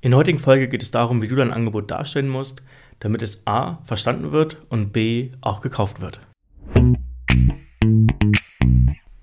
[0.00, 2.62] In der heutigen Folge geht es darum, wie du dein Angebot darstellen musst,
[3.00, 6.20] damit es A verstanden wird und B auch gekauft wird.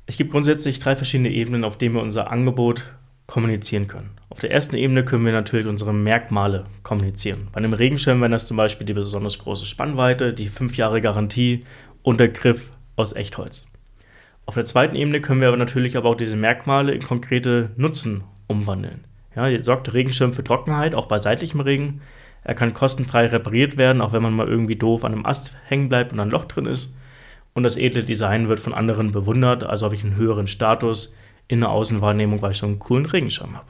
[0.05, 2.91] Es gibt grundsätzlich drei verschiedene Ebenen, auf denen wir unser Angebot
[3.25, 4.11] kommunizieren können.
[4.27, 7.47] Auf der ersten Ebene können wir natürlich unsere Merkmale kommunizieren.
[7.53, 11.63] Bei einem Regenschirm wäre das zum Beispiel die besonders große Spannweite, die 5 Jahre Garantie
[12.03, 13.65] und der Griff aus Echtholz.
[14.45, 18.25] Auf der zweiten Ebene können wir aber natürlich aber auch diese Merkmale in konkrete Nutzen
[18.47, 19.05] umwandeln.
[19.35, 22.01] Ja, sorgt Regenschirm für Trockenheit, auch bei seitlichem Regen.
[22.43, 25.89] Er kann kostenfrei repariert werden, auch wenn man mal irgendwie doof an einem Ast hängen
[25.89, 26.95] bleibt und ein Loch drin ist.
[27.53, 31.15] Und das edle Design wird von anderen bewundert, also habe ich einen höheren Status
[31.47, 33.67] in der Außenwahrnehmung, weil ich so einen coolen Regenschirm habe.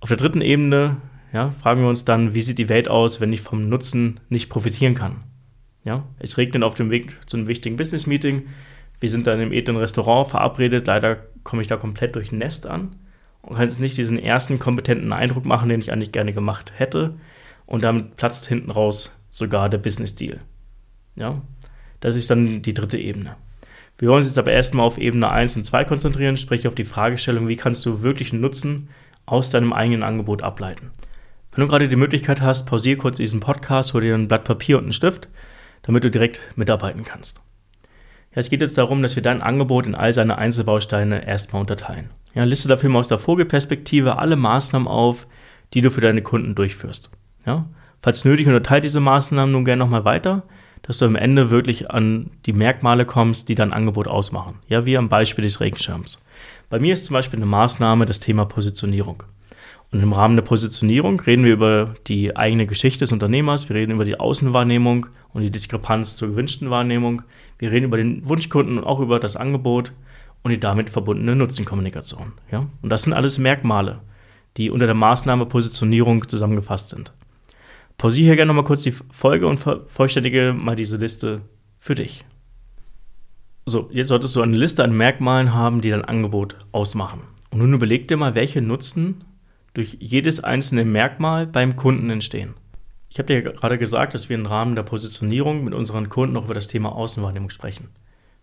[0.00, 0.96] Auf der dritten Ebene
[1.32, 4.50] ja, fragen wir uns dann, wie sieht die Welt aus, wenn ich vom Nutzen nicht
[4.50, 5.24] profitieren kann.
[5.84, 8.46] Ja, es regnet auf dem Weg zu einem wichtigen Business-Meeting.
[9.00, 10.86] Wir sind dann im edlen Restaurant verabredet.
[10.86, 12.96] Leider komme ich da komplett durch ein Nest an
[13.46, 17.14] und kann jetzt nicht diesen ersten kompetenten Eindruck machen, den ich eigentlich gerne gemacht hätte.
[17.66, 20.40] Und damit platzt hinten raus sogar der Business-Deal.
[21.16, 21.42] Ja,
[22.00, 23.36] das ist dann die dritte Ebene.
[23.98, 26.84] Wir wollen uns jetzt aber erstmal auf Ebene 1 und 2 konzentrieren, sprich auf die
[26.84, 28.88] Fragestellung, wie kannst du wirklich einen Nutzen
[29.26, 30.90] aus deinem eigenen Angebot ableiten.
[31.52, 34.76] Wenn du gerade die Möglichkeit hast, pausiere kurz diesen Podcast, hol dir ein Blatt Papier
[34.78, 35.28] und einen Stift,
[35.82, 37.40] damit du direkt mitarbeiten kannst.
[38.34, 42.10] Es geht jetzt darum, dass wir dein Angebot in all seine Einzelbausteine erstmal unterteilen.
[42.34, 45.26] Ja, liste dafür mal aus der Vogelperspektive alle Maßnahmen auf,
[45.72, 47.10] die du für deine Kunden durchführst.
[47.46, 47.66] Ja,
[48.02, 50.42] falls nötig, unterteile diese Maßnahmen nun gerne nochmal weiter,
[50.82, 54.56] dass du am Ende wirklich an die Merkmale kommst, die dein Angebot ausmachen.
[54.68, 56.22] Ja, wie am Beispiel des Regenschirms.
[56.68, 59.22] Bei mir ist zum Beispiel eine Maßnahme das Thema Positionierung.
[59.94, 63.92] Und im Rahmen der Positionierung reden wir über die eigene Geschichte des Unternehmers, wir reden
[63.92, 67.22] über die Außenwahrnehmung und die Diskrepanz zur gewünschten Wahrnehmung,
[67.60, 69.92] wir reden über den Wunschkunden und auch über das Angebot
[70.42, 72.32] und die damit verbundene Nutzenkommunikation.
[72.50, 72.66] Ja?
[72.82, 74.00] Und das sind alles Merkmale,
[74.56, 77.12] die unter der Maßnahme Positionierung zusammengefasst sind.
[77.96, 81.42] Pausiere hier gerne nochmal kurz die Folge und vervollständige mal diese Liste
[81.78, 82.24] für dich.
[83.64, 87.20] So, jetzt solltest du eine Liste an Merkmalen haben, die dein Angebot ausmachen.
[87.52, 89.22] Und nun überleg dir mal, welche Nutzen
[89.74, 92.54] durch jedes einzelne Merkmal beim Kunden entstehen.
[93.10, 96.46] Ich habe dir gerade gesagt, dass wir im Rahmen der Positionierung mit unseren Kunden auch
[96.46, 97.88] über das Thema Außenwahrnehmung sprechen.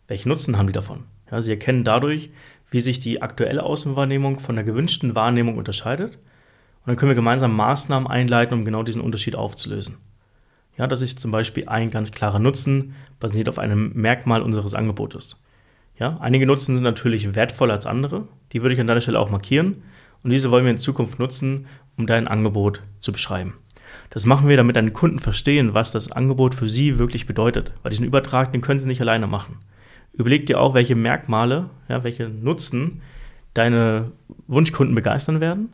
[0.08, 1.06] Welchen Nutzen haben die davon?
[1.32, 2.30] Ja, sie erkennen dadurch,
[2.70, 7.56] wie sich die aktuelle Außenwahrnehmung von der gewünschten Wahrnehmung unterscheidet und dann können wir gemeinsam
[7.56, 9.98] Maßnahmen einleiten, um genau diesen Unterschied aufzulösen.
[10.78, 15.38] Ja, das ist zum Beispiel ein ganz klarer Nutzen, basiert auf einem Merkmal unseres Angebotes.
[15.98, 19.30] Ja, einige Nutzen sind natürlich wertvoller als andere, die würde ich an deiner Stelle auch
[19.30, 19.84] markieren
[20.24, 21.68] und diese wollen wir in Zukunft nutzen,
[21.98, 23.54] um dein Angebot zu beschreiben.
[24.10, 27.92] Das machen wir, damit deine Kunden verstehen, was das Angebot für sie wirklich bedeutet, weil
[27.92, 29.60] diesen Übertrag, den können sie nicht alleine machen.
[30.14, 33.02] Überleg dir auch, welche Merkmale, ja, welche Nutzen
[33.54, 34.12] deine
[34.48, 35.70] Wunschkunden begeistern werden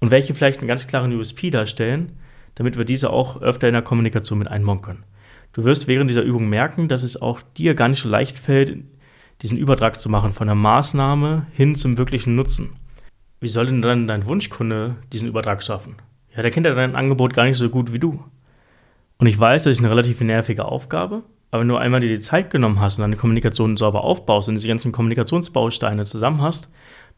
[0.00, 2.12] und welche vielleicht einen ganz klaren USP darstellen,
[2.54, 5.04] damit wir diese auch öfter in der Kommunikation mit einbauen können.
[5.52, 8.78] Du wirst während dieser Übung merken, dass es auch dir gar nicht so leicht fällt,
[9.42, 12.76] diesen Übertrag zu machen von der Maßnahme hin zum wirklichen Nutzen.
[13.40, 15.96] Wie soll denn dann dein Wunschkunde diesen Übertrag schaffen?
[16.34, 18.22] Ja, der kennt ja dein Angebot gar nicht so gut wie du.
[19.18, 22.20] Und ich weiß, das ist eine relativ nervige Aufgabe, aber wenn du einmal dir die
[22.20, 26.70] Zeit genommen hast und deine Kommunikation sauber aufbaust und diese ganzen Kommunikationsbausteine zusammen hast,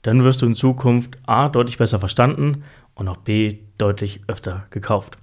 [0.02, 2.62] dann wirst du in Zukunft A deutlich besser verstanden
[2.94, 5.18] und auch B deutlich öfter gekauft.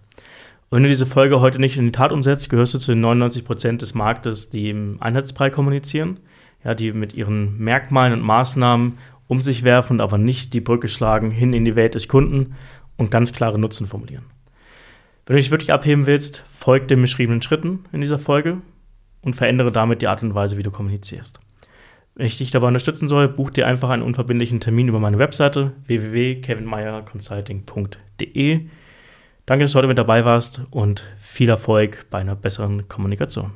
[0.70, 3.02] Und wenn du diese Folge heute nicht in die Tat umsetzt, gehörst du zu den
[3.02, 6.20] 99 Prozent des Marktes, die im Einheitsbrei kommunizieren,
[6.64, 8.98] ja, die mit ihren Merkmalen und Maßnahmen
[9.28, 12.56] um sich werfen, aber nicht die Brücke schlagen hin in die Welt des Kunden
[12.98, 14.26] und ganz klare Nutzen formulieren.
[15.26, 18.62] Wenn du dich wirklich abheben willst, folg den beschriebenen Schritten in dieser Folge
[19.22, 21.40] und verändere damit die Art und Weise, wie du kommunizierst.
[22.14, 25.74] Wenn ich dich dabei unterstützen soll, buch dir einfach einen unverbindlichen Termin über meine Webseite
[25.88, 28.60] www.kevinmeyerconsulting.de.
[29.46, 33.52] Danke, dass du heute mit dabei warst und viel Erfolg bei einer besseren Kommunikation.